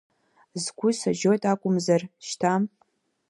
[0.63, 2.53] Сгәы сажьоит акәымзар, шьҭа…